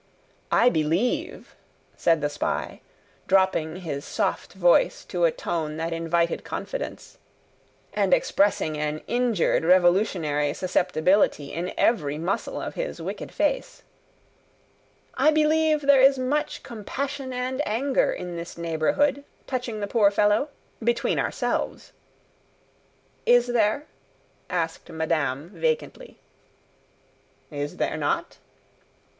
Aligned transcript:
"I 0.51 0.69
believe," 0.69 1.55
said 1.95 2.21
the 2.21 2.29
spy, 2.31 2.81
dropping 3.27 3.81
his 3.81 4.03
soft 4.03 4.53
voice 4.53 5.05
to 5.05 5.25
a 5.25 5.31
tone 5.31 5.77
that 5.77 5.93
invited 5.93 6.43
confidence, 6.43 7.19
and 7.93 8.11
expressing 8.11 8.79
an 8.79 9.01
injured 9.05 9.63
revolutionary 9.63 10.55
susceptibility 10.55 11.53
in 11.53 11.71
every 11.77 12.17
muscle 12.17 12.59
of 12.59 12.73
his 12.73 12.99
wicked 12.99 13.31
face: 13.31 13.83
"I 15.13 15.29
believe 15.29 15.81
there 15.81 16.01
is 16.01 16.17
much 16.17 16.63
compassion 16.63 17.31
and 17.31 17.61
anger 17.67 18.11
in 18.11 18.37
this 18.37 18.57
neighbourhood, 18.57 19.23
touching 19.45 19.81
the 19.81 19.85
poor 19.85 20.09
fellow? 20.09 20.49
Between 20.83 21.19
ourselves." 21.19 21.93
"Is 23.27 23.45
there?" 23.45 23.85
asked 24.49 24.89
madame, 24.89 25.49
vacantly. 25.49 26.17
"Is 27.51 27.77
there 27.77 27.97
not?" 27.97 28.39